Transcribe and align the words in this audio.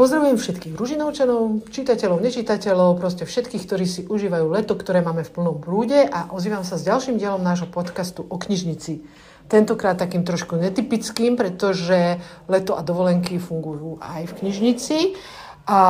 Pozdravujem 0.00 0.40
všetkých 0.40 0.80
ružinovčanov, 0.80 1.68
čitateľov, 1.68 2.24
nečitateľov, 2.24 2.96
proste 2.96 3.28
všetkých, 3.28 3.68
ktorí 3.68 3.84
si 3.84 4.00
užívajú 4.08 4.48
leto, 4.48 4.72
ktoré 4.72 5.04
máme 5.04 5.28
v 5.28 5.32
plnom 5.36 5.60
prúde 5.60 6.08
a 6.08 6.32
ozývam 6.32 6.64
sa 6.64 6.80
s 6.80 6.88
ďalším 6.88 7.20
dielom 7.20 7.44
nášho 7.44 7.68
podcastu 7.68 8.24
o 8.24 8.40
knižnici. 8.40 9.04
Tentokrát 9.52 10.00
takým 10.00 10.24
trošku 10.24 10.56
netypickým, 10.56 11.36
pretože 11.36 12.16
leto 12.48 12.80
a 12.80 12.80
dovolenky 12.80 13.36
fungujú 13.36 14.00
aj 14.00 14.24
v 14.24 14.36
knižnici 14.40 15.20
a 15.68 15.80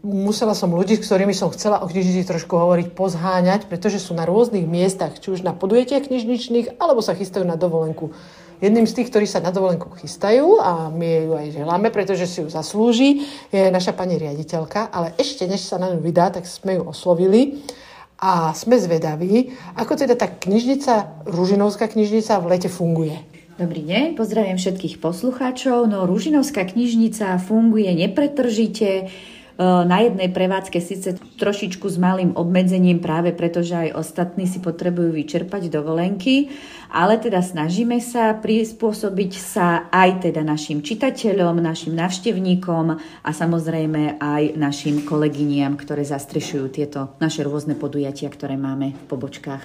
musela 0.00 0.56
som 0.56 0.72
ľudí, 0.72 0.96
s 0.96 1.04
ktorými 1.04 1.36
som 1.36 1.52
chcela 1.52 1.84
o 1.84 1.90
knižnici 1.92 2.24
trošku 2.24 2.56
hovoriť, 2.56 2.96
pozháňať, 2.96 3.68
pretože 3.68 4.00
sú 4.00 4.16
na 4.16 4.24
rôznych 4.24 4.64
miestach, 4.64 5.12
či 5.20 5.28
už 5.28 5.44
na 5.44 5.52
podujetiach 5.52 6.08
knižničných, 6.08 6.80
alebo 6.80 7.04
sa 7.04 7.12
chystajú 7.12 7.44
na 7.44 7.60
dovolenku. 7.60 8.16
Jedným 8.56 8.88
z 8.88 8.96
tých, 8.96 9.12
ktorí 9.12 9.28
sa 9.28 9.44
na 9.44 9.52
dovolenku 9.52 9.92
chystajú 10.00 10.64
a 10.64 10.88
my 10.88 11.28
ju 11.28 11.32
aj 11.36 11.48
želáme, 11.60 11.92
pretože 11.92 12.24
si 12.24 12.40
ju 12.40 12.48
zaslúži, 12.48 13.28
je 13.52 13.68
naša 13.68 13.92
pani 13.92 14.16
riaditeľka, 14.16 14.88
ale 14.88 15.12
ešte 15.20 15.44
než 15.44 15.60
sa 15.60 15.76
na 15.76 15.92
ňu 15.92 16.00
vydá, 16.00 16.32
tak 16.32 16.48
sme 16.48 16.80
ju 16.80 16.88
oslovili 16.88 17.60
a 18.16 18.56
sme 18.56 18.80
zvedaví, 18.80 19.52
ako 19.76 19.92
teda 20.00 20.16
tá 20.16 20.24
knižnica, 20.24 21.28
Ružinovská 21.28 21.84
knižnica 21.92 22.40
v 22.40 22.46
lete 22.48 22.72
funguje. 22.72 23.20
Dobrý 23.56 23.84
deň, 23.84 24.20
pozdravím 24.20 24.60
všetkých 24.60 25.00
poslucháčov. 25.00 25.88
No, 25.88 26.04
Ružinovská 26.04 26.64
knižnica 26.68 27.40
funguje 27.40 27.88
nepretržite, 27.92 29.08
na 29.60 30.04
jednej 30.04 30.28
prevádzke 30.28 30.84
síce 30.84 31.16
trošičku 31.40 31.88
s 31.88 31.96
malým 31.96 32.36
obmedzením 32.36 33.00
práve 33.00 33.32
preto, 33.32 33.64
že 33.64 33.88
aj 33.88 33.96
ostatní 33.96 34.44
si 34.44 34.60
potrebujú 34.60 35.16
vyčerpať 35.16 35.72
dovolenky, 35.72 36.52
ale 36.92 37.16
teda 37.16 37.40
snažíme 37.40 37.96
sa 38.04 38.36
prispôsobiť 38.36 39.32
sa 39.40 39.88
aj 39.88 40.28
teda 40.28 40.44
našim 40.44 40.84
čitateľom, 40.84 41.64
našim 41.64 41.96
navštevníkom 41.96 42.84
a 43.24 43.30
samozrejme 43.32 44.20
aj 44.20 44.60
našim 44.60 45.08
kolegyniam, 45.08 45.80
ktoré 45.80 46.04
zastrešujú 46.04 46.66
tieto 46.68 47.16
naše 47.16 47.40
rôzne 47.40 47.72
podujatia, 47.80 48.28
ktoré 48.28 48.60
máme 48.60 48.92
v 48.92 49.04
pobočkách. 49.08 49.64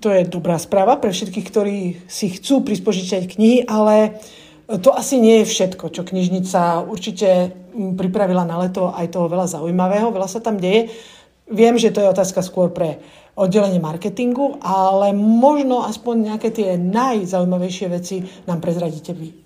To 0.00 0.12
je 0.12 0.28
dobrá 0.28 0.60
správa 0.60 1.00
pre 1.00 1.12
všetkých, 1.12 1.46
ktorí 1.48 1.78
si 2.08 2.28
chcú 2.28 2.60
prispožičať 2.60 3.36
knihy, 3.36 3.64
ale 3.64 4.20
to 4.64 4.90
asi 4.96 5.20
nie 5.20 5.44
je 5.44 5.50
všetko, 5.50 5.92
čo 5.92 6.08
knižnica 6.08 6.88
určite 6.88 7.52
mm, 7.52 8.00
pripravila 8.00 8.48
na 8.48 8.64
leto, 8.64 8.88
aj 8.88 9.12
toho 9.12 9.28
veľa 9.28 9.44
zaujímavého, 9.44 10.08
veľa 10.08 10.28
sa 10.28 10.40
tam 10.40 10.56
deje. 10.56 10.88
Viem, 11.44 11.76
že 11.76 11.92
to 11.92 12.00
je 12.00 12.08
otázka 12.08 12.40
skôr 12.40 12.72
pre 12.72 13.04
oddelenie 13.36 13.82
marketingu, 13.82 14.56
ale 14.64 15.12
možno 15.12 15.84
aspoň 15.84 16.32
nejaké 16.32 16.48
tie 16.54 16.80
najzaujímavejšie 16.80 17.86
veci 17.92 18.24
nám 18.48 18.64
prezradíte 18.64 19.12
vy. 19.12 19.43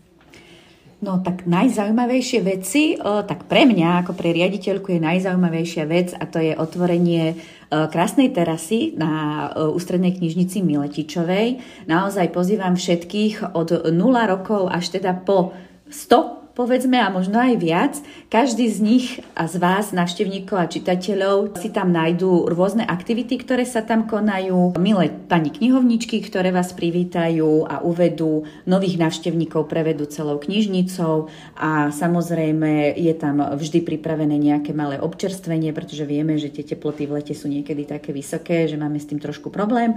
No 0.98 1.22
tak 1.22 1.46
najzaujímavejšie 1.46 2.40
veci, 2.42 2.98
o, 2.98 3.22
tak 3.22 3.46
pre 3.46 3.62
mňa 3.70 4.02
ako 4.02 4.18
pre 4.18 4.34
riaditeľku 4.34 4.98
je 4.98 5.00
najzaujímavejšia 5.02 5.84
vec 5.86 6.10
a 6.10 6.26
to 6.26 6.42
je 6.42 6.58
otvorenie 6.58 7.34
o, 7.34 7.86
krásnej 7.86 8.34
terasy 8.34 8.98
na 8.98 9.46
ústrednej 9.54 10.18
knižnici 10.18 10.58
Miletičovej. 10.58 11.62
Naozaj 11.86 12.34
pozývam 12.34 12.74
všetkých 12.74 13.54
od 13.54 13.94
0 13.94 13.94
rokov 14.26 14.66
až 14.66 14.98
teda 14.98 15.14
po 15.22 15.54
100 15.86 16.37
povedzme, 16.58 16.98
a 16.98 17.06
možno 17.06 17.38
aj 17.38 17.54
viac. 17.62 17.94
Každý 18.26 18.66
z 18.66 18.78
nich 18.82 19.06
a 19.38 19.46
z 19.46 19.62
vás, 19.62 19.94
návštevníkov 19.94 20.58
a 20.58 20.66
čitateľov, 20.66 21.54
si 21.54 21.70
tam 21.70 21.94
nájdú 21.94 22.50
rôzne 22.50 22.82
aktivity, 22.82 23.38
ktoré 23.38 23.62
sa 23.62 23.86
tam 23.86 24.10
konajú. 24.10 24.74
Milé 24.74 25.14
pani 25.30 25.54
knihovničky, 25.54 26.18
ktoré 26.18 26.50
vás 26.50 26.74
privítajú 26.74 27.62
a 27.70 27.78
uvedú 27.86 28.42
nových 28.66 28.98
návštevníkov, 28.98 29.70
prevedú 29.70 30.10
celou 30.10 30.42
knižnicou 30.42 31.30
a 31.54 31.94
samozrejme 31.94 32.98
je 32.98 33.14
tam 33.14 33.38
vždy 33.54 33.86
pripravené 33.86 34.34
nejaké 34.34 34.74
malé 34.74 34.98
občerstvenie, 34.98 35.70
pretože 35.70 36.02
vieme, 36.02 36.34
že 36.42 36.50
tie 36.50 36.66
teploty 36.66 37.06
v 37.06 37.22
lete 37.22 37.38
sú 37.38 37.46
niekedy 37.46 37.86
také 37.86 38.10
vysoké, 38.10 38.66
že 38.66 38.74
máme 38.74 38.98
s 38.98 39.06
tým 39.06 39.22
trošku 39.22 39.54
problém. 39.54 39.94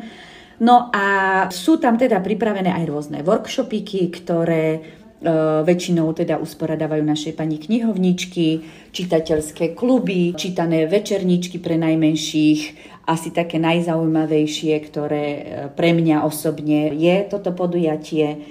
No 0.62 0.94
a 0.94 1.06
sú 1.50 1.82
tam 1.82 1.98
teda 1.98 2.22
pripravené 2.22 2.70
aj 2.70 2.86
rôzne 2.86 3.26
workshopíky, 3.26 4.14
ktoré 4.14 5.01
väčšinou 5.62 6.10
teda 6.18 6.42
usporadávajú 6.42 7.04
naše 7.06 7.30
pani 7.38 7.62
knihovničky, 7.62 8.66
čitateľské 8.90 9.78
kluby, 9.78 10.34
čítané 10.34 10.90
večerničky 10.90 11.62
pre 11.62 11.78
najmenších, 11.78 12.62
asi 13.06 13.30
také 13.30 13.62
najzaujímavejšie, 13.62 14.74
ktoré 14.82 15.26
e, 15.26 15.42
pre 15.74 15.94
mňa 15.94 16.26
osobne 16.26 16.90
je 16.98 17.16
toto 17.30 17.54
podujatie, 17.54 18.42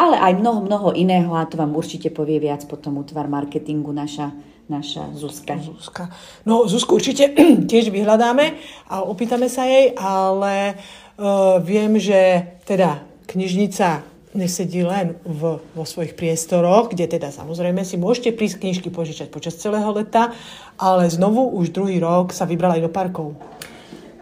ale 0.00 0.16
aj 0.16 0.32
mnoho, 0.40 0.60
mnoho 0.64 0.88
iného 0.96 1.32
a 1.36 1.44
to 1.44 1.60
vám 1.60 1.76
určite 1.76 2.08
povie 2.08 2.40
viac 2.40 2.64
potom 2.64 3.04
útvar 3.04 3.28
marketingu 3.28 3.92
naša 3.92 4.32
naša 4.64 5.12
Zuzka. 5.12 5.60
Zuzka. 5.60 6.08
No 6.48 6.64
Zuzku 6.64 6.96
určite 6.96 7.36
tiež 7.70 7.92
vyhľadáme 7.92 8.56
a 8.88 9.04
opýtame 9.04 9.52
sa 9.52 9.68
jej, 9.68 9.92
ale 9.92 10.72
uh, 11.20 11.60
viem, 11.60 12.00
že 12.00 12.48
teda 12.64 13.04
knižnica 13.28 14.13
nesedí 14.34 14.82
len 14.82 15.14
v, 15.22 15.62
vo 15.62 15.84
svojich 15.86 16.18
priestoroch, 16.18 16.90
kde 16.90 17.06
teda 17.06 17.30
samozrejme 17.30 17.86
si 17.86 17.94
môžete 17.94 18.34
prísť 18.34 18.60
knižky 18.60 18.88
požičať 18.90 19.30
počas 19.30 19.56
celého 19.56 19.88
leta, 19.94 20.34
ale 20.76 21.06
znovu 21.06 21.54
už 21.54 21.70
druhý 21.70 22.02
rok 22.02 22.34
sa 22.34 22.44
vybral 22.44 22.76
aj 22.76 22.82
do 22.82 22.90
parkov. 22.90 23.38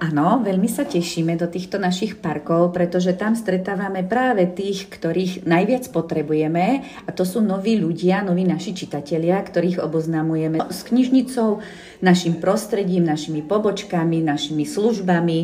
Áno, 0.02 0.42
veľmi 0.42 0.66
sa 0.66 0.82
tešíme 0.82 1.38
do 1.38 1.46
týchto 1.46 1.78
našich 1.78 2.18
parkov, 2.18 2.74
pretože 2.74 3.14
tam 3.14 3.38
stretávame 3.38 4.02
práve 4.02 4.50
tých, 4.50 4.90
ktorých 4.90 5.46
najviac 5.46 5.94
potrebujeme 5.94 6.82
a 7.06 7.10
to 7.14 7.22
sú 7.22 7.38
noví 7.38 7.78
ľudia, 7.78 8.26
noví 8.26 8.42
naši 8.42 8.74
čitatelia, 8.74 9.38
ktorých 9.38 9.78
oboznamujeme 9.78 10.58
s 10.74 10.82
knižnicou, 10.90 11.62
našim 12.02 12.42
prostredím, 12.42 13.06
našimi 13.06 13.46
pobočkami, 13.46 14.26
našimi 14.26 14.66
službami, 14.66 15.38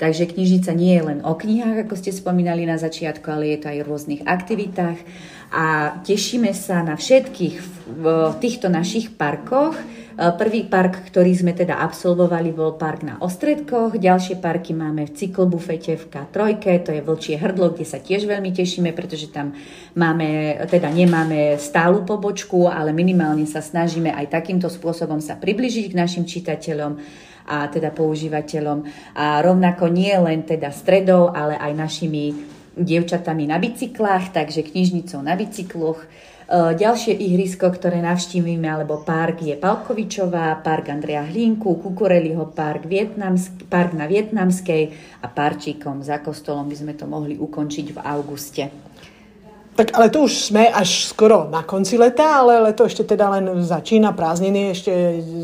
Takže 0.00 0.32
knižnica 0.32 0.72
nie 0.72 0.96
je 0.96 1.02
len 1.04 1.20
o 1.20 1.36
knihách, 1.36 1.84
ako 1.84 1.94
ste 2.00 2.08
spomínali 2.08 2.64
na 2.64 2.80
začiatku, 2.80 3.28
ale 3.28 3.52
je 3.52 3.58
to 3.60 3.66
aj 3.68 3.78
o 3.84 3.88
rôznych 3.92 4.24
aktivitách. 4.24 4.96
A 5.52 5.98
tešíme 6.00 6.56
sa 6.56 6.80
na 6.80 6.96
všetkých 6.96 7.56
v 8.00 8.04
týchto 8.40 8.72
našich 8.72 9.12
parkoch. 9.12 9.76
E, 9.76 9.84
prvý 10.40 10.64
park, 10.64 11.04
ktorý 11.04 11.36
sme 11.36 11.52
teda 11.52 11.84
absolvovali, 11.84 12.48
bol 12.48 12.80
park 12.80 13.04
na 13.04 13.20
Ostredkoch. 13.20 14.00
Ďalšie 14.00 14.40
parky 14.40 14.72
máme 14.72 15.04
v 15.04 15.12
cyklobufete 15.12 16.00
v 16.00 16.04
K3, 16.08 16.36
to 16.80 16.90
je 16.96 17.04
Vlčie 17.04 17.36
hrdlo, 17.36 17.76
kde 17.76 17.84
sa 17.84 18.00
tiež 18.00 18.24
veľmi 18.24 18.56
tešíme, 18.56 18.96
pretože 18.96 19.28
tam 19.28 19.52
máme, 20.00 20.64
teda 20.64 20.88
nemáme 20.88 21.60
stálu 21.60 22.08
pobočku, 22.08 22.72
ale 22.72 22.96
minimálne 22.96 23.44
sa 23.44 23.60
snažíme 23.60 24.16
aj 24.16 24.32
takýmto 24.32 24.72
spôsobom 24.72 25.20
sa 25.20 25.36
približiť 25.36 25.92
k 25.92 25.98
našim 25.98 26.24
čitateľom 26.24 27.28
a 27.46 27.68
teda 27.68 27.94
používateľom. 27.94 28.84
A 29.16 29.40
rovnako 29.40 29.88
nie 29.88 30.12
len 30.16 30.44
teda 30.44 30.72
stredov, 30.74 31.32
ale 31.32 31.56
aj 31.56 31.72
našimi 31.76 32.24
dievčatami 32.76 33.50
na 33.50 33.58
bicyklách, 33.58 34.32
takže 34.32 34.64
knižnicou 34.64 35.20
na 35.20 35.34
bicykloch. 35.36 36.00
E, 36.00 36.06
ďalšie 36.74 37.14
ihrisko, 37.14 37.70
ktoré 37.70 38.02
navštívime, 38.02 38.66
alebo 38.66 39.02
park 39.02 39.42
je 39.44 39.54
Palkovičová, 39.54 40.58
park 40.64 40.90
Andrea 40.90 41.22
Hlinku, 41.22 41.78
Kukureliho 41.78 42.50
park, 42.50 42.86
Vietnamsk, 42.86 43.70
park 43.70 43.94
na 43.94 44.10
Vietnamskej 44.10 44.82
a 45.22 45.26
parčíkom 45.30 46.02
za 46.02 46.18
kostolom 46.18 46.66
by 46.66 46.76
sme 46.78 46.92
to 46.98 47.06
mohli 47.06 47.38
ukončiť 47.38 47.86
v 47.94 47.98
auguste. 48.02 48.64
Tak 49.70 49.96
ale 49.96 50.10
to 50.10 50.26
už 50.26 50.52
sme 50.52 50.68
až 50.68 51.08
skoro 51.08 51.48
na 51.48 51.62
konci 51.62 51.96
leta, 51.96 52.42
ale 52.42 52.58
leto 52.60 52.84
ešte 52.84 53.06
teda 53.06 53.32
len 53.38 53.64
začína, 53.64 54.12
prázdniny 54.12 54.74
ešte 54.74 54.92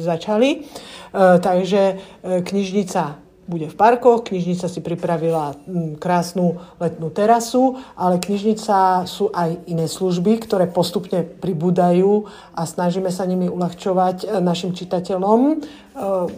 začali. 0.02 0.66
E, 1.16 1.38
takže 1.40 1.82
e, 2.22 2.42
knižnica 2.44 3.24
bude 3.46 3.70
v 3.70 3.78
parkoch, 3.78 4.26
knižnica 4.26 4.66
si 4.66 4.82
pripravila 4.82 5.54
krásnu 6.02 6.58
letnú 6.82 7.14
terasu, 7.14 7.78
ale 7.94 8.18
knižnica 8.18 9.06
sú 9.06 9.30
aj 9.30 9.70
iné 9.70 9.86
služby, 9.86 10.42
ktoré 10.42 10.66
postupne 10.66 11.22
pribúdajú 11.22 12.26
a 12.58 12.66
snažíme 12.66 13.06
sa 13.14 13.22
nimi 13.22 13.48
uľahčovať 13.48 14.16
e, 14.22 14.44
našim 14.44 14.76
čitateľom 14.76 15.64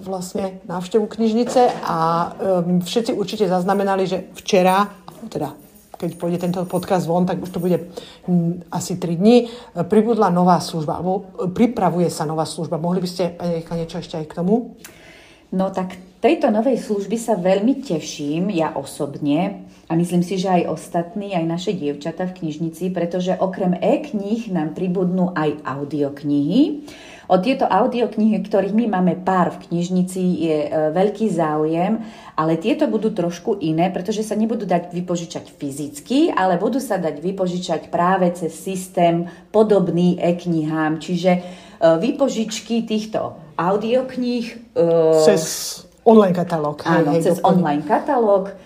vlastne 0.07 0.63
návštevu 0.71 1.11
knižnice 1.11 1.83
a 1.83 2.31
všetci 2.63 3.11
určite 3.11 3.51
zaznamenali, 3.51 4.07
že 4.07 4.31
včera, 4.39 4.87
teda 5.27 5.51
keď 5.99 6.11
pôjde 6.15 6.39
tento 6.39 6.63
podcast 6.71 7.11
von, 7.11 7.27
tak 7.27 7.43
už 7.43 7.51
to 7.51 7.59
bude 7.59 7.91
mm, 8.31 8.71
asi 8.71 8.97
3 8.97 9.19
dní, 9.19 9.51
pribudla 9.91 10.31
nová 10.31 10.63
služba, 10.63 11.03
alebo 11.03 11.27
e, 11.35 11.51
pripravuje 11.51 12.07
sa 12.07 12.23
nová 12.23 12.47
služba. 12.47 12.79
Mohli 12.79 13.03
by 13.03 13.09
ste, 13.11 13.25
pani 13.35 13.83
niečo 13.83 13.99
ešte 13.99 14.15
aj 14.15 14.27
k 14.31 14.37
tomu? 14.39 14.79
No 15.51 15.75
tak 15.75 15.99
tejto 16.23 16.55
novej 16.55 16.79
služby 16.79 17.19
sa 17.19 17.35
veľmi 17.35 17.83
teším, 17.83 18.55
ja 18.55 18.73
osobne, 18.79 19.67
a 19.89 19.97
myslím 19.97 20.21
si, 20.21 20.37
že 20.37 20.53
aj 20.53 20.69
ostatní, 20.69 21.33
aj 21.33 21.45
naše 21.49 21.73
dievčata 21.73 22.29
v 22.29 22.37
knižnici, 22.45 22.93
pretože 22.93 23.33
okrem 23.41 23.73
e-kníh 23.81 24.53
nám 24.53 24.77
pribudnú 24.77 25.33
aj 25.33 25.65
audioknihy. 25.65 26.85
O 27.29 27.37
tieto 27.37 27.69
audioknihy, 27.69 28.41
ktorých 28.41 28.73
my 28.73 28.85
máme 28.89 29.15
pár 29.21 29.53
v 29.53 29.69
knižnici, 29.69 30.49
je 30.49 30.59
e, 30.65 30.69
veľký 30.97 31.29
záujem, 31.29 32.01
ale 32.33 32.57
tieto 32.57 32.89
budú 32.89 33.13
trošku 33.13 33.61
iné, 33.61 33.93
pretože 33.93 34.25
sa 34.25 34.33
nebudú 34.33 34.65
dať 34.65 34.97
vypožičať 34.97 35.53
fyzicky, 35.53 36.33
ale 36.33 36.57
budú 36.57 36.81
sa 36.81 36.97
dať 36.97 37.21
vypožičať 37.21 37.93
práve 37.93 38.33
cez 38.33 38.57
systém 38.57 39.29
podobný 39.53 40.17
e-knihám. 40.17 41.05
Čiže 41.05 41.45
výpožičky 41.79 42.83
týchto 42.89 43.39
audiokníh. 43.55 44.75
Cez 45.23 45.43
online 46.03 46.35
katalóg. 46.35 46.83
Áno, 46.89 47.15
hej, 47.15 47.29
cez 47.29 47.39
online 47.45 47.85
katalóg. 47.87 48.57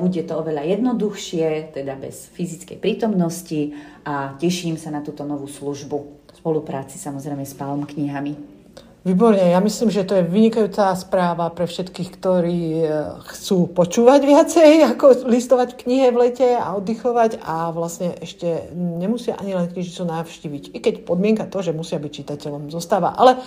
Bude 0.00 0.24
to 0.24 0.40
oveľa 0.40 0.64
jednoduchšie, 0.64 1.76
teda 1.76 1.92
bez 2.00 2.32
fyzickej 2.32 2.80
prítomnosti 2.80 3.76
a 4.00 4.32
teším 4.40 4.80
sa 4.80 4.88
na 4.88 5.04
túto 5.04 5.28
novú 5.28 5.44
službu 5.44 6.17
spolupráci 6.38 7.02
samozrejme 7.02 7.42
s 7.42 7.58
Palm 7.58 7.82
knihami. 7.82 8.58
Výborne, 9.06 9.40
ja 9.40 9.62
myslím, 9.62 9.94
že 9.94 10.02
to 10.02 10.18
je 10.18 10.26
vynikajúca 10.26 10.90
správa 10.98 11.48
pre 11.54 11.70
všetkých, 11.70 12.10
ktorí 12.18 12.60
e, 12.82 12.86
chcú 13.30 13.70
počúvať 13.70 14.20
viacej, 14.26 14.70
ako 14.92 15.24
listovať 15.30 15.80
knihe 15.80 16.10
v 16.10 16.28
lete 16.28 16.48
a 16.58 16.74
oddychovať 16.76 17.40
a 17.40 17.70
vlastne 17.70 18.18
ešte 18.18 18.68
nemusia 18.74 19.38
ani 19.38 19.54
len 19.54 19.70
knižnicu 19.70 20.02
navštíviť. 20.02 20.64
I 20.74 20.78
keď 20.82 20.94
podmienka 21.06 21.46
to, 21.46 21.62
že 21.62 21.72
musia 21.72 22.02
byť 22.02 22.10
čitateľom, 22.10 22.74
zostáva. 22.74 23.14
Ale 23.14 23.40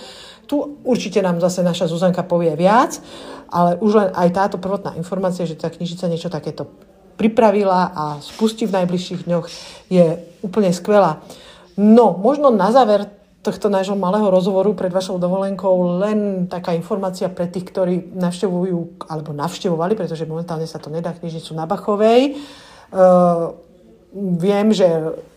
tu 0.50 0.82
určite 0.88 1.20
nám 1.20 1.38
zase 1.38 1.60
naša 1.60 1.86
Zuzanka 1.86 2.24
povie 2.24 2.56
viac, 2.58 2.98
ale 3.46 3.76
už 3.78 3.92
len 3.92 4.08
aj 4.16 4.28
táto 4.32 4.56
prvotná 4.56 4.96
informácia, 4.96 5.46
že 5.46 5.60
tá 5.60 5.68
knižnica 5.68 6.10
niečo 6.10 6.32
takéto 6.32 6.66
pripravila 7.20 7.92
a 7.94 8.04
spustí 8.24 8.66
v 8.66 8.82
najbližších 8.82 9.28
dňoch, 9.28 9.46
je 9.92 10.18
úplne 10.42 10.74
skvelá. 10.74 11.22
No, 11.76 12.16
možno 12.16 12.52
na 12.52 12.68
záver 12.68 13.08
tohto 13.42 13.66
nášho 13.66 13.98
malého 13.98 14.30
rozhovoru 14.30 14.70
pred 14.78 14.94
vašou 14.94 15.18
dovolenkou 15.18 15.98
len 15.98 16.46
taká 16.46 16.78
informácia 16.78 17.26
pre 17.26 17.50
tých, 17.50 17.66
ktorí 17.66 18.14
navštevujú 18.14 19.02
alebo 19.10 19.34
navštevovali, 19.34 19.98
pretože 19.98 20.30
momentálne 20.30 20.64
sa 20.70 20.78
to 20.78 20.94
nedá 20.94 21.10
knižnicu 21.10 21.50
na 21.58 21.66
Bachovej. 21.66 22.38
Uh, 22.94 23.58
viem, 24.38 24.70
že 24.70 24.86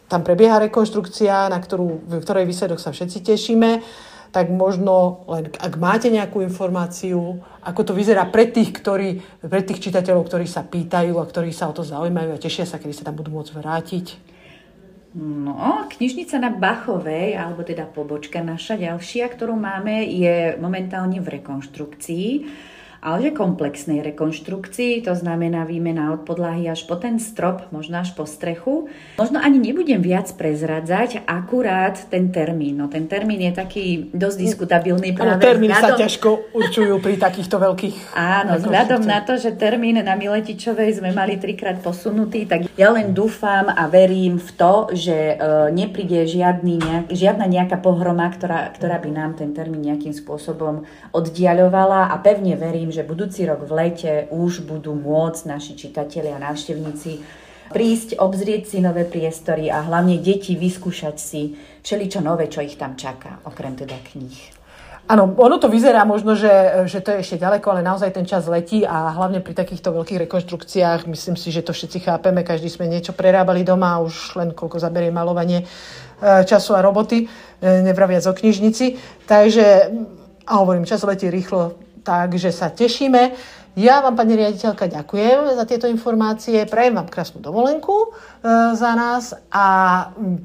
tam 0.06 0.22
prebieha 0.22 0.62
rekonštrukcia, 0.70 1.50
na 1.50 1.58
ktorú, 1.58 2.06
v 2.06 2.22
ktorej 2.22 2.46
výsledok 2.46 2.78
sa 2.78 2.94
všetci 2.94 3.26
tešíme, 3.26 3.82
tak 4.30 4.52
možno 4.52 5.26
len 5.32 5.48
ak 5.48 5.80
máte 5.80 6.12
nejakú 6.12 6.44
informáciu, 6.44 7.40
ako 7.64 7.82
to 7.88 7.94
vyzerá 7.96 8.28
pre 8.30 8.52
tých, 8.52 8.76
ktorí, 8.76 9.24
pre 9.42 9.64
tých 9.64 9.80
čitateľov, 9.80 10.28
ktorí 10.28 10.46
sa 10.46 10.62
pýtajú 10.62 11.16
a 11.18 11.26
ktorí 11.26 11.56
sa 11.56 11.72
o 11.72 11.74
to 11.74 11.88
zaujímajú 11.88 12.36
a 12.36 12.44
tešia 12.44 12.68
sa, 12.68 12.78
kedy 12.78 12.94
sa 12.94 13.08
tam 13.08 13.16
budú 13.16 13.32
môcť 13.32 13.56
vrátiť. 13.56 14.06
No, 15.16 15.88
knižnica 15.88 16.36
na 16.44 16.52
Bachovej, 16.52 17.40
alebo 17.40 17.64
teda 17.64 17.88
pobočka 17.88 18.44
naša 18.44 18.76
ďalšia, 18.76 19.32
ktorú 19.32 19.56
máme, 19.56 20.04
je 20.12 20.60
momentálne 20.60 21.24
v 21.24 21.40
rekonštrukcii 21.40 22.28
ale 23.06 23.30
že 23.30 23.38
komplexnej 23.38 24.02
rekonštrukcii, 24.02 25.06
to 25.06 25.14
znamená 25.14 25.62
výmena 25.70 26.10
od 26.10 26.26
podlahy 26.26 26.66
až 26.66 26.90
po 26.90 26.98
ten 26.98 27.22
strop, 27.22 27.70
možno 27.70 28.02
až 28.02 28.18
po 28.18 28.26
strechu. 28.26 28.90
Možno 29.22 29.38
ani 29.38 29.62
nebudem 29.62 30.02
viac 30.02 30.26
prezradzať, 30.34 31.22
akurát 31.30 32.02
ten 32.10 32.34
termín. 32.34 32.82
No 32.82 32.90
ten 32.90 33.06
termín 33.06 33.46
je 33.46 33.54
taký 33.54 33.86
dosť 34.10 34.38
diskutabilný. 34.42 35.14
Práve 35.14 35.38
ano, 35.38 35.46
termín 35.46 35.70
vzhľadom... 35.70 35.94
sa 35.94 36.02
ťažko 36.02 36.30
určujú 36.58 36.98
pri 36.98 37.16
takýchto 37.22 37.62
veľkých... 37.62 37.96
Áno, 38.42 38.58
vzhľadom 38.58 39.06
na 39.06 39.22
to, 39.22 39.38
že 39.38 39.54
termín 39.54 40.02
na 40.02 40.18
Miletičovej 40.18 40.98
sme 40.98 41.14
mali 41.14 41.38
trikrát 41.38 41.78
posunutý, 41.86 42.50
tak 42.50 42.66
ja 42.74 42.90
len 42.90 43.14
dúfam 43.14 43.70
a 43.70 43.86
verím 43.86 44.42
v 44.42 44.50
to, 44.58 44.90
že 44.98 45.38
uh, 45.38 45.70
nepríde 45.70 46.26
žiadny 46.26 46.82
nejak, 46.82 47.06
žiadna 47.14 47.46
nejaká 47.46 47.78
pohroma, 47.78 48.34
ktorá, 48.34 48.74
ktorá 48.74 48.98
by 48.98 49.10
nám 49.14 49.38
ten 49.38 49.54
termín 49.54 49.86
nejakým 49.86 50.16
spôsobom 50.16 50.90
oddiaľovala 51.14 52.10
a 52.10 52.16
pevne 52.18 52.58
verím, 52.58 52.95
že 52.96 53.04
budúci 53.04 53.44
rok 53.44 53.68
v 53.68 53.72
lete 53.76 54.14
už 54.32 54.64
budú 54.64 54.96
môcť 54.96 55.44
naši 55.44 55.76
čitatelia 55.76 56.40
a 56.40 56.44
návštevníci 56.48 57.44
prísť, 57.76 58.16
obzrieť 58.16 58.72
si 58.72 58.78
nové 58.80 59.04
priestory 59.04 59.68
a 59.68 59.84
hlavne 59.84 60.22
deti 60.24 60.56
vyskúšať 60.56 61.16
si 61.20 61.60
všeličo 61.84 62.24
nové, 62.24 62.48
čo 62.48 62.64
ich 62.64 62.80
tam 62.80 62.96
čaká, 62.96 63.44
okrem 63.44 63.76
teda 63.76 64.00
kníh. 64.00 64.56
Áno, 65.06 65.38
ono 65.38 65.62
to 65.62 65.70
vyzerá 65.70 66.02
možno, 66.02 66.34
že, 66.34 66.50
že 66.90 66.98
to 66.98 67.14
je 67.14 67.22
ešte 67.22 67.38
ďaleko, 67.38 67.70
ale 67.70 67.86
naozaj 67.86 68.10
ten 68.10 68.26
čas 68.26 68.50
letí 68.50 68.82
a 68.82 69.14
hlavne 69.14 69.38
pri 69.38 69.54
takýchto 69.54 69.94
veľkých 69.94 70.26
rekonštrukciách, 70.26 71.06
myslím 71.06 71.38
si, 71.38 71.54
že 71.54 71.62
to 71.62 71.78
všetci 71.78 72.10
chápeme, 72.10 72.42
každý 72.42 72.74
sme 72.74 72.90
niečo 72.90 73.14
prerábali 73.14 73.62
doma, 73.62 74.02
už 74.02 74.34
len 74.34 74.50
koľko 74.58 74.82
zaberie 74.82 75.14
malovanie 75.14 75.62
e, 75.62 75.66
času 76.50 76.74
a 76.74 76.82
roboty, 76.82 77.22
e, 77.22 77.86
nevraviac 77.86 78.26
o 78.26 78.34
knižnici. 78.34 78.98
Takže, 79.30 79.94
a 80.50 80.54
hovorím, 80.58 80.90
čas 80.90 81.06
letí 81.06 81.30
rýchlo, 81.30 81.78
Takže 82.06 82.54
sa 82.54 82.70
tešíme. 82.70 83.34
Ja 83.76 84.00
vám, 84.00 84.16
pani 84.16 84.40
riaditeľka, 84.40 84.88
ďakujem 84.88 85.52
za 85.52 85.68
tieto 85.68 85.90
informácie. 85.92 86.64
Prajem 86.64 86.96
vám 86.96 87.12
krásnu 87.12 87.44
dovolenku 87.44 87.92
e, 87.92 88.08
za 88.72 88.96
nás 88.96 89.36
a 89.52 89.66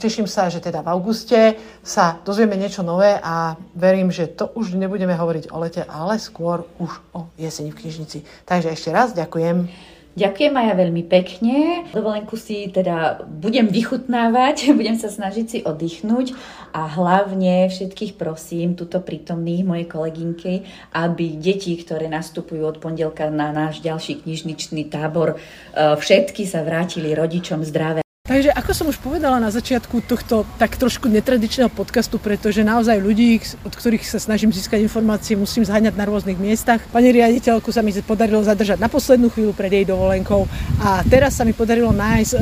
teším 0.02 0.26
sa, 0.26 0.50
že 0.50 0.58
teda 0.58 0.82
v 0.82 0.90
auguste 0.90 1.54
sa 1.78 2.18
dozvieme 2.26 2.58
niečo 2.58 2.82
nové 2.82 3.22
a 3.22 3.54
verím, 3.78 4.10
že 4.10 4.26
to 4.26 4.50
už 4.58 4.74
nebudeme 4.74 5.14
hovoriť 5.14 5.46
o 5.54 5.62
lete, 5.62 5.86
ale 5.86 6.18
skôr 6.18 6.66
už 6.82 6.90
o 7.14 7.30
jeseni 7.38 7.70
v 7.70 7.78
knižnici. 7.78 8.18
Takže 8.48 8.74
ešte 8.74 8.90
raz 8.90 9.14
ďakujem. 9.14 9.70
Ďakujem 10.20 10.52
aj 10.52 10.66
ja 10.68 10.74
veľmi 10.76 11.04
pekne. 11.08 11.56
Dovolenku 11.96 12.36
si 12.36 12.68
teda 12.68 13.24
budem 13.24 13.72
vychutnávať, 13.72 14.68
budem 14.78 15.00
sa 15.00 15.08
snažiť 15.08 15.46
si 15.48 15.58
oddychnúť 15.64 16.36
a 16.76 16.84
hlavne 16.84 17.72
všetkých 17.72 18.20
prosím, 18.20 18.76
tuto 18.76 19.00
prítomných 19.00 19.64
mojej 19.64 19.88
kolegynky, 19.88 20.68
aby 20.92 21.40
deti, 21.40 21.72
ktoré 21.72 22.12
nastupujú 22.12 22.68
od 22.68 22.76
pondelka 22.84 23.32
na 23.32 23.48
náš 23.48 23.80
ďalší 23.80 24.20
knižničný 24.20 24.92
tábor, 24.92 25.40
e, 25.40 25.96
všetky 25.96 26.44
sa 26.44 26.68
vrátili 26.68 27.16
rodičom 27.16 27.64
zdravé. 27.64 28.09
Takže 28.30 28.54
ako 28.54 28.70
som 28.70 28.86
už 28.86 29.02
povedala 29.02 29.42
na 29.42 29.50
začiatku 29.50 30.06
tohto 30.06 30.46
tak 30.54 30.78
trošku 30.78 31.10
netradičného 31.10 31.66
podcastu, 31.66 32.22
pretože 32.22 32.62
naozaj 32.62 33.02
ľudí, 33.02 33.42
od 33.66 33.74
ktorých 33.74 34.06
sa 34.06 34.22
snažím 34.22 34.54
získať 34.54 34.86
informácie, 34.86 35.34
musím 35.34 35.66
zháňať 35.66 35.98
na 35.98 36.06
rôznych 36.06 36.38
miestach. 36.38 36.78
Pani 36.94 37.10
riaditeľku 37.10 37.74
sa 37.74 37.82
mi 37.82 37.90
podarilo 38.06 38.38
zadržať 38.46 38.78
na 38.78 38.86
poslednú 38.86 39.34
chvíľu 39.34 39.50
pred 39.50 39.74
jej 39.74 39.82
dovolenkou 39.82 40.46
a 40.78 41.02
teraz 41.10 41.42
sa 41.42 41.48
mi 41.48 41.50
podarilo 41.50 41.90
nájsť 41.90 42.32
e, 42.32 42.38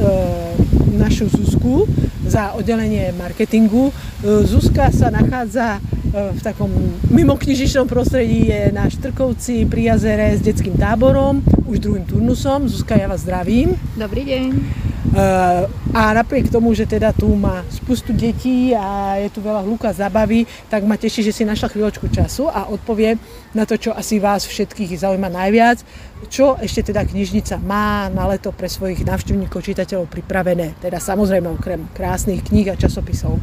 našu 1.00 1.32
Zuzku 1.32 1.88
za 2.28 2.52
oddelenie 2.52 3.16
marketingu. 3.16 3.88
E, 3.88 3.92
Zuzka 4.44 4.92
sa 4.92 5.08
nachádza 5.08 5.80
e, 5.80 6.36
v 6.36 6.40
takom 6.44 6.68
mimoknižičnom 7.08 7.88
prostredí, 7.88 8.52
je 8.52 8.76
na 8.76 8.92
Štrkovci 8.92 9.64
pri 9.64 9.96
jazere 9.96 10.36
s 10.36 10.44
detským 10.44 10.76
táborom, 10.76 11.40
už 11.64 11.80
druhým 11.80 12.04
turnusom. 12.04 12.68
Zuzka, 12.68 12.92
ja 12.92 13.08
vás 13.08 13.24
zdravím. 13.24 13.72
Dobrý 13.96 14.28
deň. 14.28 14.87
Eh, 15.08 15.62
a 15.96 16.12
napriek 16.12 16.52
tomu, 16.52 16.76
že 16.76 16.84
teda 16.84 17.16
tu 17.16 17.32
má 17.32 17.64
spustu 17.72 18.12
detí 18.12 18.76
a 18.76 19.16
je 19.16 19.32
tu 19.32 19.40
veľa 19.40 19.64
hluka 19.64 19.88
zabavy, 19.88 20.44
tak 20.68 20.84
ma 20.84 21.00
teší, 21.00 21.24
že 21.24 21.32
si 21.32 21.48
našla 21.48 21.72
chvíľočku 21.72 22.12
času 22.12 22.52
a 22.52 22.68
odpovie 22.68 23.16
na 23.56 23.64
to, 23.64 23.80
čo 23.80 23.96
asi 23.96 24.20
vás 24.20 24.44
všetkých 24.44 25.00
zaujíma 25.00 25.32
najviac. 25.32 25.80
Čo 26.28 26.60
ešte 26.60 26.92
teda 26.92 27.08
knižnica 27.08 27.56
má 27.56 28.12
na 28.12 28.28
leto 28.28 28.52
pre 28.52 28.68
svojich 28.68 29.00
návštevníkov, 29.00 29.64
čitateľov 29.64 30.12
pripravené? 30.12 30.76
Teda 30.76 31.00
samozrejme 31.00 31.56
okrem 31.56 31.88
krásnych 31.96 32.44
kníh 32.44 32.68
a 32.68 32.76
časopisov. 32.76 33.40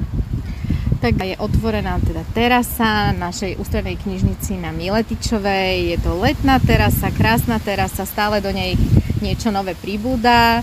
Tak 1.02 1.18
je 1.18 1.36
otvorená 1.38 1.98
teda 1.98 2.22
terasa 2.30 3.10
našej 3.18 3.58
ústrednej 3.58 3.98
knižnici 3.98 4.62
na 4.62 4.70
Miletičovej. 4.70 5.92
Je 5.92 5.98
to 5.98 6.14
letná 6.14 6.62
terasa, 6.62 7.10
krásna 7.10 7.58
terasa, 7.58 8.06
stále 8.06 8.38
do 8.38 8.54
nej 8.54 8.78
niečo 9.20 9.50
nové 9.50 9.74
pribúda 9.74 10.62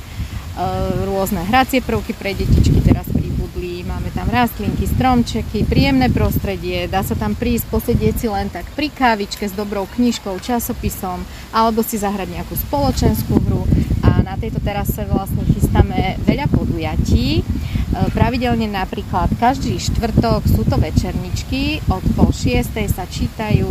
rôzne 1.09 1.41
hracie 1.49 1.81
prvky 1.81 2.13
pre 2.13 2.37
detičky 2.37 2.85
teraz 2.85 3.09
pribudli, 3.09 3.85
máme 3.89 4.13
tam 4.13 4.29
rastlinky, 4.29 4.85
stromčeky, 4.85 5.65
príjemné 5.65 6.13
prostredie, 6.13 6.85
dá 6.89 7.01
sa 7.01 7.17
tam 7.17 7.33
prísť, 7.33 7.73
posedieť 7.73 8.15
si 8.21 8.27
len 8.29 8.53
tak 8.53 8.69
pri 8.77 8.93
kávičke 8.93 9.49
s 9.49 9.55
dobrou 9.57 9.89
knižkou, 9.89 10.37
časopisom, 10.45 11.25
alebo 11.57 11.81
si 11.81 11.97
zahrať 11.97 12.29
nejakú 12.29 12.55
spoločenskú 12.69 13.41
hru 13.49 13.65
a 14.13 14.21
na 14.21 14.37
tejto 14.37 14.61
terase 14.61 15.09
vlastne 15.09 15.41
chystáme 15.49 16.21
veľa 16.29 16.53
podujatí. 16.53 17.41
Eh, 17.41 18.09
pravidelne 18.13 18.69
napríklad 18.69 19.33
každý 19.41 19.81
štvrtok 19.81 20.45
sú 20.45 20.69
to 20.69 20.77
večerničky, 20.77 21.81
od 21.89 22.05
pol 22.13 22.29
šiestej 22.29 22.93
sa 22.93 23.09
čítajú 23.09 23.69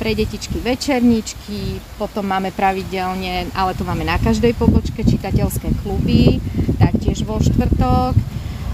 pre 0.00 0.16
detičky 0.16 0.60
večerničky, 0.60 1.80
potom 2.00 2.24
máme 2.24 2.52
pravidelne, 2.56 3.52
ale 3.52 3.76
to 3.76 3.84
máme 3.84 4.04
na 4.04 4.16
každej 4.16 4.56
pobočke, 4.56 5.04
čitateľské 5.04 5.72
kluby, 5.84 6.40
taktiež 6.80 7.28
vo 7.28 7.36
štvrtok. 7.40 8.12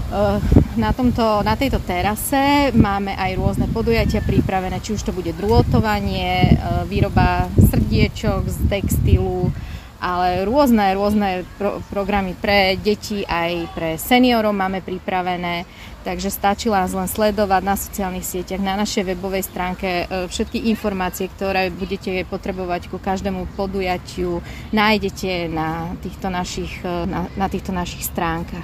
Eh, 0.09 0.39
na, 0.79 0.89
tomto, 0.95 1.43
na 1.43 1.53
tejto 1.53 1.83
terase 1.83 2.71
máme 2.75 3.13
aj 3.13 3.31
rôzne 3.37 3.67
podujatia 3.69 4.23
pripravené, 4.23 4.79
či 4.79 4.95
už 4.95 5.05
to 5.05 5.11
bude 5.11 5.35
drôtovanie, 5.35 6.55
eh, 6.55 6.83
výroba 6.87 7.51
srdiečok 7.55 8.41
z 8.47 8.57
textilu, 8.67 9.51
ale 9.99 10.47
rôzne, 10.47 10.95
rôzne 10.95 11.43
pro, 11.59 11.83
programy 11.91 12.33
pre 12.35 12.79
deti 12.79 13.27
aj 13.27 13.51
pre 13.75 13.89
seniorov 13.99 14.55
máme 14.55 14.79
pripravené. 14.79 15.67
Takže 15.99 16.31
stačí 16.31 16.71
vás 16.71 16.95
len 16.95 17.11
sledovať 17.11 17.61
na 17.61 17.75
sociálnych 17.75 18.23
sieťach, 18.23 18.63
na 18.63 18.79
našej 18.79 19.03
webovej 19.13 19.43
stránke 19.43 20.07
e, 20.07 20.31
všetky 20.31 20.71
informácie, 20.71 21.27
ktoré 21.27 21.67
budete 21.67 22.23
potrebovať 22.23 22.87
ku 22.87 23.03
každému 23.03 23.51
podujatiu, 23.59 24.39
nájdete 24.71 25.51
na 25.51 25.91
týchto 25.99 26.31
našich, 26.31 26.71
e, 26.87 27.03
na, 27.03 27.27
na 27.35 27.47
týchto 27.51 27.75
našich 27.75 28.07
stránkach. 28.07 28.63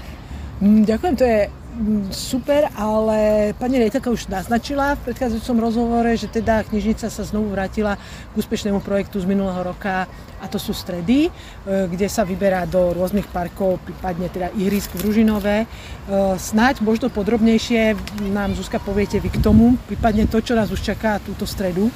Mm, 0.64 0.88
ďakujem, 0.88 1.16
to 1.20 1.26
je 1.28 1.40
super, 2.12 2.72
ale 2.76 3.52
pani 3.60 3.80
rejtelka 3.80 4.08
už 4.08 4.32
naznačila 4.32 4.96
v 4.96 5.12
predchádzajúcom 5.12 5.58
rozhovore, 5.60 6.12
že 6.16 6.32
teda 6.32 6.64
knižnica 6.64 7.12
sa 7.12 7.24
znovu 7.28 7.52
vrátila 7.52 8.00
k 8.00 8.34
úspešnému 8.34 8.80
projektu 8.80 9.20
z 9.20 9.28
minulého 9.28 9.60
roka 9.60 10.08
a 10.40 10.46
to 10.48 10.56
sú 10.56 10.72
stredy, 10.72 11.28
e, 11.28 11.30
kde 11.66 12.08
sa 12.08 12.24
vyberá 12.24 12.64
do 12.64 12.96
rôznych 12.96 13.28
parkov, 13.28 13.84
prípadne 13.84 14.32
teda 14.32 14.52
ihrisk 14.56 14.96
v 14.96 15.04
Ružinové. 15.10 15.58
E, 15.64 15.68
snáď 16.40 16.80
možno 16.80 17.12
podrobnejšie 17.12 17.96
nám 18.32 18.56
Zuzka 18.56 18.80
poviete 18.80 19.20
vy 19.20 19.32
k 19.32 19.42
tomu, 19.44 19.76
prípadne 19.90 20.28
to, 20.32 20.40
čo 20.40 20.56
nás 20.56 20.72
už 20.72 20.80
čaká 20.80 21.20
túto 21.20 21.44
stredu. 21.44 21.92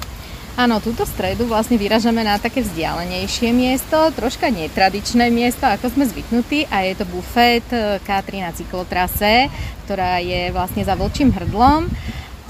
Áno, 0.59 0.83
túto 0.83 1.07
stredu 1.07 1.47
vlastne 1.47 1.79
vyražame 1.79 2.19
na 2.19 2.35
také 2.35 2.59
vzdialenejšie 2.59 3.55
miesto, 3.55 3.95
troška 4.11 4.51
netradičné 4.51 5.31
miesto, 5.31 5.63
ako 5.63 5.87
sme 5.87 6.03
zvyknutí 6.03 6.67
a 6.67 6.83
je 6.83 6.99
to 6.99 7.07
bufet 7.07 7.63
eh, 7.71 7.95
K3 8.03 8.43
na 8.43 8.51
cyklotrase, 8.51 9.47
ktorá 9.87 10.19
je 10.19 10.51
vlastne 10.51 10.83
za 10.83 10.99
vlčím 10.99 11.31
hrdlom. 11.31 11.87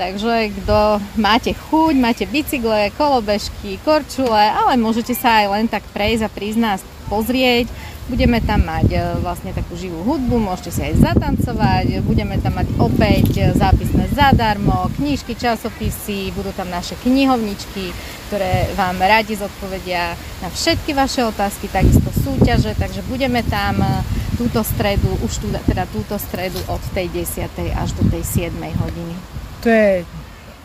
Takže 0.02 0.50
kto 0.58 0.98
máte 1.22 1.54
chuť, 1.54 1.94
máte 2.02 2.26
bicykle, 2.26 2.90
kolobežky, 2.98 3.78
korčule, 3.86 4.42
ale 4.42 4.74
môžete 4.74 5.14
sa 5.14 5.46
aj 5.46 5.62
len 5.62 5.66
tak 5.70 5.86
prejsť 5.94 6.26
a 6.26 6.34
prísť 6.34 6.60
nás 6.66 6.82
pozrieť. 7.14 7.70
Budeme 8.10 8.42
tam 8.42 8.66
mať 8.66 8.90
e, 8.90 8.98
vlastne 9.22 9.54
takú 9.54 9.78
živú 9.78 10.02
hudbu, 10.02 10.42
môžete 10.42 10.74
si 10.74 10.82
aj 10.82 11.14
zatancovať, 11.14 12.02
budeme 12.02 12.42
tam 12.42 12.58
mať 12.58 12.68
opäť 12.82 13.30
e, 13.38 13.44
zápisné 13.54 14.10
zadarmo, 14.18 14.90
knížky, 14.98 15.38
časopisy, 15.38 16.34
budú 16.34 16.50
tam 16.58 16.74
naše 16.74 16.98
knihovničky, 17.06 17.94
ktoré 18.28 18.74
vám 18.74 18.98
radi 18.98 19.38
zodpovedia 19.38 20.18
na 20.42 20.50
všetky 20.50 20.98
vaše 20.98 21.22
otázky, 21.22 21.70
takisto 21.70 22.10
súťaže, 22.10 22.74
takže 22.74 23.06
budeme 23.06 23.46
tam 23.46 23.78
e, 23.78 24.02
túto 24.42 24.66
stredu, 24.66 25.14
už 25.22 25.34
tu, 25.38 25.48
teda 25.70 25.86
túto 25.94 26.18
stredu 26.18 26.58
od 26.66 26.82
tej 26.98 27.14
10. 27.14 27.46
až 27.78 27.94
do 27.94 28.10
tej 28.10 28.50
7. 28.50 28.58
hodiny. 28.58 29.14
To 29.62 29.70
je 29.70 30.19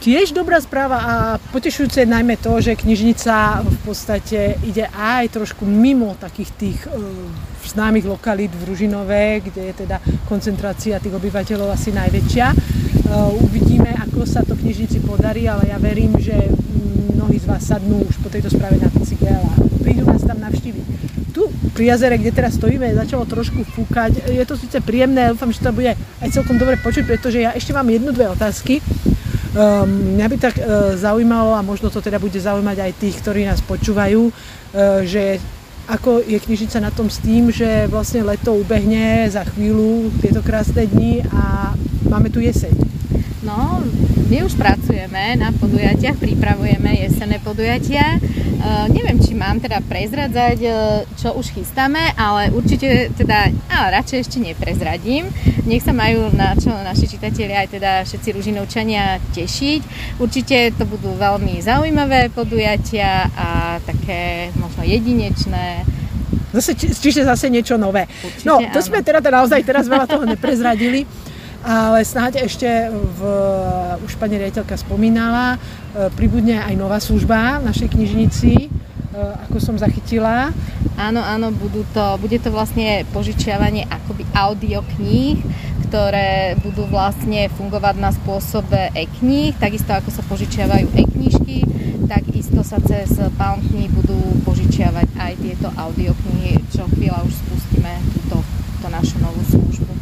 tiež 0.04 0.36
dobrá 0.36 0.60
správa 0.60 0.98
a 1.00 1.14
potešujúce 1.48 2.04
je 2.04 2.12
najmä 2.12 2.36
to, 2.36 2.60
že 2.60 2.76
knižnica 2.76 3.64
v 3.64 3.78
podstate 3.88 4.60
ide 4.60 4.84
aj 4.92 5.32
trošku 5.32 5.64
mimo 5.64 6.12
takých 6.20 6.50
tých 6.60 6.78
e, 6.84 7.00
známych 7.64 8.04
lokalít 8.04 8.52
v 8.52 8.68
Ružinové, 8.68 9.40
kde 9.40 9.72
je 9.72 9.88
teda 9.88 10.04
koncentrácia 10.28 11.00
tých 11.00 11.16
obyvateľov 11.16 11.72
asi 11.72 11.96
najväčšia. 11.96 12.46
E, 12.52 12.56
uvidíme, 13.48 13.96
ako 13.96 14.28
sa 14.28 14.44
to 14.44 14.52
knižnici 14.52 15.00
podarí, 15.00 15.48
ale 15.48 15.72
ja 15.72 15.80
verím, 15.80 16.20
že 16.20 16.36
mnohí 17.16 17.40
z 17.40 17.48
vás 17.48 17.64
sadnú 17.64 18.04
už 18.04 18.20
po 18.20 18.28
tejto 18.28 18.52
správe 18.52 18.76
na 18.76 18.92
bicykel 18.92 19.40
a 19.40 19.52
prídu 19.80 20.04
nás 20.04 20.20
tam 20.20 20.36
navštíviť. 20.36 20.84
Tu 21.32 21.48
pri 21.72 21.96
jazere, 21.96 22.20
kde 22.20 22.28
teraz 22.28 22.60
stojíme, 22.60 22.92
začalo 22.92 23.24
trošku 23.24 23.64
fúkať. 23.72 24.28
Je 24.28 24.44
to 24.44 24.60
síce 24.60 24.76
príjemné, 24.84 25.32
dúfam, 25.32 25.48
že 25.48 25.64
to 25.64 25.72
bude 25.72 25.96
aj 25.96 26.28
celkom 26.28 26.60
dobre 26.60 26.76
počuť, 26.76 27.08
pretože 27.08 27.40
ja 27.40 27.56
ešte 27.56 27.72
mám 27.72 27.88
jednu, 27.88 28.12
dve 28.12 28.28
otázky. 28.28 28.84
Um, 29.54 30.18
mňa 30.18 30.26
by 30.26 30.36
tak 30.42 30.58
uh, 30.58 30.98
zaujímalo, 30.98 31.54
a 31.54 31.62
možno 31.62 31.86
to 31.86 32.02
teda 32.02 32.18
bude 32.18 32.34
zaujímať 32.34 32.74
aj 32.74 32.92
tých, 32.98 33.22
ktorí 33.22 33.46
nás 33.46 33.62
počúvajú, 33.62 34.26
uh, 34.26 35.06
že 35.06 35.38
ako 35.86 36.26
je 36.26 36.42
knižnica 36.42 36.82
na 36.82 36.90
tom 36.90 37.06
s 37.06 37.22
tým, 37.22 37.54
že 37.54 37.86
vlastne 37.86 38.26
leto 38.26 38.50
ubehne 38.50 39.30
za 39.30 39.46
chvíľu, 39.46 40.10
tieto 40.18 40.42
krásne 40.42 40.90
dni 40.90 41.22
a 41.30 41.70
máme 42.10 42.34
tu 42.34 42.42
jeseň. 42.42 42.74
No, 43.46 43.78
my 44.26 44.42
už 44.42 44.58
pracujeme 44.58 45.38
na 45.38 45.54
podujatiach, 45.54 46.18
pripravujeme 46.18 47.06
jesenné 47.06 47.38
podujatia. 47.38 48.18
Uh, 48.58 48.90
neviem, 48.90 49.22
či 49.22 49.38
mám 49.38 49.62
teda 49.62 49.78
prezradzať, 49.86 50.58
uh, 50.66 51.06
čo 51.14 51.30
už 51.30 51.54
chystáme, 51.54 52.10
ale 52.18 52.50
určite 52.50 53.14
teda, 53.14 53.54
ale 53.70 54.02
radšej 54.02 54.18
ešte 54.18 54.42
neprezradím. 54.42 55.30
Nech 55.64 55.80
sa 55.80 55.96
majú 55.96 56.28
na 56.36 56.52
čo 56.60 56.68
naši 56.68 57.08
čitatelia 57.08 57.64
aj 57.64 57.68
teda 57.72 57.92
všetci 58.04 58.28
ružinovčania 58.36 59.16
tešiť. 59.32 59.80
Určite 60.20 60.76
to 60.76 60.84
budú 60.84 61.16
veľmi 61.16 61.56
zaujímavé 61.64 62.28
podujatia 62.28 63.32
a 63.32 63.80
také 63.80 64.52
možno 64.60 64.84
jedinečné. 64.84 65.88
Zase, 66.54 66.76
čiže 66.76 67.26
zase 67.26 67.48
niečo 67.48 67.74
nové. 67.80 68.06
Určite, 68.06 68.46
no, 68.46 68.60
to 68.70 68.78
áno. 68.78 68.86
sme 68.86 69.00
teda, 69.00 69.24
teda 69.24 69.42
naozaj 69.42 69.60
teraz 69.64 69.88
veľa 69.88 70.06
toho 70.06 70.28
neprezradili. 70.28 71.08
ale 71.64 72.04
snáď 72.04 72.44
ešte 72.44 72.68
v, 72.92 73.20
už 74.04 74.20
pani 74.20 74.36
riaditeľka 74.36 74.76
spomínala, 74.76 75.56
e, 75.56 76.12
pribudne 76.12 76.60
aj 76.60 76.74
nová 76.76 77.00
služba 77.00 77.64
v 77.64 77.72
našej 77.72 77.88
knižnici, 77.88 78.68
ako 79.48 79.58
som 79.62 79.76
zachytila. 79.78 80.50
Áno, 80.98 81.22
áno, 81.22 81.54
budú 81.54 81.86
to, 81.94 82.18
bude 82.18 82.38
to 82.42 82.50
vlastne 82.50 83.06
požičiavanie 83.14 83.86
akoby 83.86 84.26
audiokníh, 84.34 85.38
ktoré 85.86 86.58
budú 86.58 86.86
vlastne 86.90 87.46
fungovať 87.54 87.94
na 88.02 88.10
spôsobe 88.10 88.90
e-kníh, 88.98 89.54
takisto 89.54 89.94
ako 89.94 90.10
sa 90.10 90.22
požičiavajú 90.26 90.90
e-knižky, 90.90 91.62
takisto 92.10 92.66
sa 92.66 92.82
cez 92.82 93.14
Palm 93.38 93.62
budú 93.94 94.18
požičiavať 94.42 95.08
aj 95.14 95.32
tieto 95.38 95.70
audioknihy, 95.70 96.58
čo 96.74 96.90
chvíľa 96.90 97.22
už 97.22 97.34
spustíme 97.34 97.94
túto, 98.10 98.42
túto 98.42 98.86
našu 98.90 99.16
novú 99.22 99.40
službu. 99.46 99.93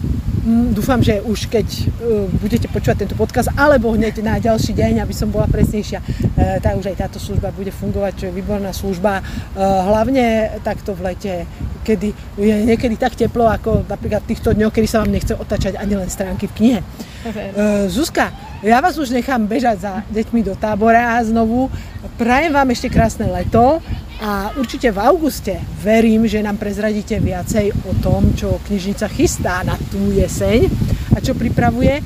Mm, 0.42 0.74
dúfam, 0.74 0.98
že 0.98 1.22
už 1.22 1.46
keď 1.46 1.66
uh, 1.70 2.26
budete 2.42 2.66
počúvať 2.66 3.06
tento 3.06 3.14
podcast, 3.14 3.54
alebo 3.54 3.94
hneď 3.94 4.26
na 4.26 4.42
ďalší 4.42 4.74
deň, 4.74 5.06
aby 5.06 5.14
som 5.14 5.30
bola 5.30 5.46
presnejšia, 5.46 6.02
uh, 6.02 6.58
tak 6.58 6.82
už 6.82 6.90
aj 6.90 6.98
táto 6.98 7.22
služba 7.22 7.54
bude 7.54 7.70
fungovať, 7.70 8.12
čo 8.18 8.24
je 8.26 8.34
výborná 8.34 8.74
služba. 8.74 9.22
Uh, 9.22 9.86
hlavne 9.86 10.50
takto 10.66 10.98
v 10.98 11.14
lete, 11.14 11.46
kedy 11.86 12.10
je 12.42 12.54
niekedy 12.66 12.98
tak 12.98 13.14
teplo, 13.14 13.46
ako 13.46 13.86
napríklad 13.86 14.26
v 14.26 14.30
týchto 14.34 14.50
dňoch, 14.50 14.74
kedy 14.74 14.88
sa 14.90 15.06
vám 15.06 15.14
nechce 15.14 15.30
otačať 15.30 15.78
ani 15.78 15.94
len 15.94 16.10
stránky 16.10 16.50
v 16.50 16.54
knihe. 16.58 16.80
Zuzka, 17.86 18.34
ja 18.66 18.82
vás 18.82 18.98
už 18.98 19.14
nechám 19.14 19.46
bežať 19.46 19.78
za 19.78 19.92
deťmi 20.10 20.42
do 20.42 20.54
tábora 20.58 21.18
znovu. 21.22 21.70
Prajem 22.18 22.54
vám 22.54 22.70
ešte 22.70 22.90
krásne 22.90 23.30
leto 23.30 23.82
a 24.22 24.54
určite 24.54 24.94
v 24.94 25.02
auguste 25.02 25.58
verím, 25.82 26.30
že 26.30 26.38
nám 26.46 26.54
prezradíte 26.54 27.18
viacej 27.18 27.74
o 27.90 27.92
tom, 27.98 28.30
čo 28.38 28.62
knižnica 28.62 29.10
chystá 29.10 29.66
na 29.66 29.74
tú 29.90 30.14
jeseň 30.14 30.70
a 31.10 31.18
čo 31.18 31.34
pripravuje. 31.34 31.98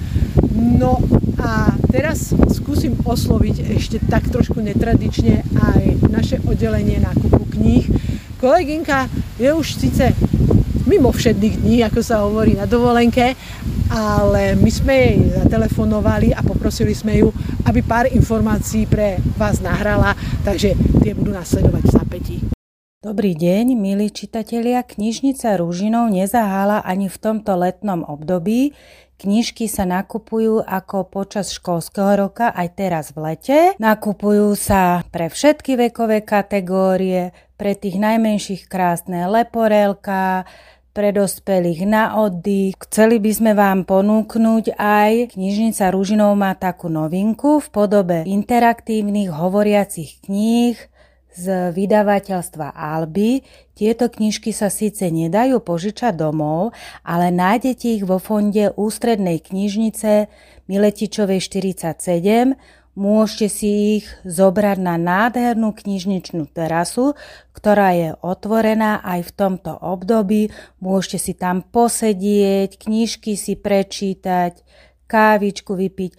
No 0.56 0.96
a 1.36 1.76
teraz 1.92 2.32
skúsim 2.56 2.96
osloviť 3.04 3.76
ešte 3.76 4.00
tak 4.08 4.32
trošku 4.32 4.64
netradične 4.64 5.44
aj 5.60 6.08
naše 6.08 6.40
oddelenie 6.40 7.04
nákupu 7.04 7.52
kníh. 7.52 7.84
Kolegynka 8.40 9.12
je 9.36 9.52
už 9.52 9.76
síce 9.76 10.16
mimo 10.88 11.12
všedných 11.12 11.60
dní, 11.60 11.76
ako 11.84 12.00
sa 12.00 12.24
hovorí 12.24 12.56
na 12.56 12.64
dovolenke, 12.64 13.36
ale 13.90 14.58
my 14.58 14.70
sme 14.70 14.94
jej 14.94 15.16
zatelefonovali 15.42 16.34
a 16.34 16.40
poprosili 16.42 16.94
sme 16.94 17.22
ju, 17.22 17.28
aby 17.66 17.80
pár 17.82 18.06
informácií 18.10 18.86
pre 18.86 19.18
vás 19.38 19.62
nahrala, 19.62 20.14
takže 20.42 20.74
tie 21.02 21.12
budú 21.14 21.34
následovať 21.34 21.82
v 21.82 21.92
zapätí. 21.92 22.36
Dobrý 23.06 23.38
deň, 23.38 23.78
milí 23.78 24.10
čitatelia. 24.10 24.82
Knižnica 24.82 25.54
Rúžinov 25.62 26.10
nezahála 26.10 26.82
ani 26.82 27.06
v 27.06 27.16
tomto 27.22 27.54
letnom 27.54 28.02
období. 28.02 28.74
Knižky 29.16 29.64
sa 29.64 29.88
nakupujú 29.88 30.60
ako 30.60 31.08
počas 31.08 31.48
školského 31.54 32.28
roka 32.28 32.52
aj 32.52 32.68
teraz 32.76 33.04
v 33.16 33.32
lete. 33.32 33.58
Nakupujú 33.80 34.52
sa 34.58 35.06
pre 35.08 35.32
všetky 35.32 35.88
vekové 35.88 36.20
kategórie, 36.20 37.32
pre 37.56 37.72
tých 37.72 37.96
najmenších 37.96 38.68
krásne 38.68 39.24
leporelka, 39.24 40.44
pre 40.96 41.12
dospelých 41.12 41.84
na 41.84 42.16
oddych. 42.16 42.80
Chceli 42.88 43.20
by 43.20 43.30
sme 43.36 43.52
vám 43.52 43.84
ponúknuť 43.84 44.80
aj 44.80 45.36
knižnica 45.36 45.92
Rúžinov 45.92 46.32
má 46.40 46.56
takú 46.56 46.88
novinku 46.88 47.60
v 47.60 47.68
podobe 47.68 48.24
interaktívnych 48.24 49.28
hovoriacich 49.28 50.24
kníh 50.24 50.80
z 51.36 51.44
vydavateľstva 51.76 52.72
Alby. 52.72 53.44
Tieto 53.76 54.08
knižky 54.08 54.56
sa 54.56 54.72
síce 54.72 55.04
nedajú 55.12 55.60
požičať 55.60 56.16
domov, 56.16 56.72
ale 57.04 57.28
nájdete 57.28 58.00
ich 58.00 58.04
vo 58.08 58.16
fonde 58.16 58.72
Ústrednej 58.72 59.44
knižnice 59.44 60.32
Miletičovej 60.64 61.44
47 61.44 62.56
Môžete 62.96 63.52
si 63.52 63.68
ich 64.00 64.08
zobrať 64.24 64.80
na 64.80 64.96
nádhernú 64.96 65.76
knižničnú 65.76 66.48
terasu, 66.48 67.12
ktorá 67.52 67.92
je 67.92 68.16
otvorená 68.24 69.04
aj 69.04 69.20
v 69.28 69.34
tomto 69.36 69.76
období. 69.76 70.48
Môžete 70.80 71.18
si 71.20 71.32
tam 71.36 71.60
posedieť, 71.60 72.80
knižky 72.80 73.36
si 73.36 73.52
prečítať, 73.52 74.64
kávičku 75.04 75.76
vypiť. 75.76 76.16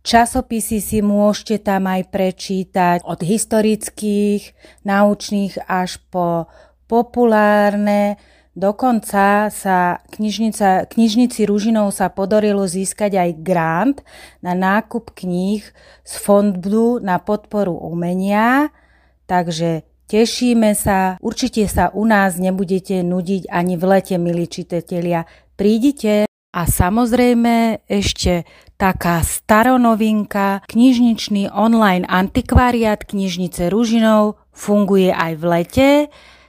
Časopisy 0.00 0.80
si 0.80 1.04
môžete 1.04 1.60
tam 1.60 1.92
aj 1.92 2.08
prečítať 2.08 2.98
od 3.04 3.20
historických, 3.20 4.56
naučných 4.80 5.60
až 5.68 6.00
po 6.08 6.48
populárne, 6.88 8.16
Dokonca 8.54 9.50
sa 9.50 9.98
knižnica, 10.14 10.86
knižnici 10.86 11.42
Ružinov 11.42 11.90
sa 11.90 12.06
podarilo 12.06 12.62
získať 12.70 13.18
aj 13.18 13.30
grant 13.42 13.98
na 14.46 14.54
nákup 14.54 15.10
kníh 15.10 15.66
z 16.06 16.12
fondu 16.22 17.02
na 17.02 17.18
podporu 17.18 17.74
umenia, 17.74 18.70
takže 19.26 19.82
tešíme 20.06 20.70
sa. 20.78 21.18
Určite 21.18 21.66
sa 21.66 21.90
u 21.90 22.06
nás 22.06 22.38
nebudete 22.38 23.02
nudiť 23.02 23.50
ani 23.50 23.74
v 23.74 23.84
lete, 23.90 24.22
milí 24.22 24.46
čitatelia. 24.46 25.26
Prídite. 25.58 26.30
A 26.54 26.70
samozrejme 26.70 27.82
ešte 27.90 28.46
taká 28.78 29.26
staronovinka, 29.26 30.62
knižničný 30.70 31.50
online 31.50 32.06
antikvariát 32.06 33.02
knižnice 33.02 33.66
Ružinov 33.66 34.38
funguje 34.54 35.10
aj 35.10 35.32
v 35.34 35.44
lete. 35.50 35.88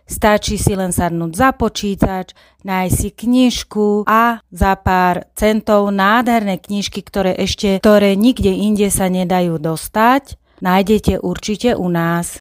Stačí 0.06 0.62
si 0.62 0.78
len 0.78 0.94
sadnúť 0.94 1.32
za 1.34 1.50
počítač, 1.58 2.38
nájsť 2.62 2.94
si 2.94 3.10
knižku 3.10 4.06
a 4.06 4.38
za 4.54 4.74
pár 4.78 5.26
centov 5.34 5.90
nádherné 5.90 6.62
knižky, 6.62 7.02
ktoré 7.02 7.34
ešte, 7.34 7.82
ktoré 7.82 8.14
nikde 8.14 8.54
inde 8.54 8.94
sa 8.94 9.10
nedajú 9.10 9.58
dostať, 9.58 10.38
nájdete 10.62 11.22
určite 11.26 11.74
u 11.74 11.90
nás. 11.90 12.34